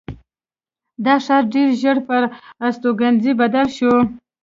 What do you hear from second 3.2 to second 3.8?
بدل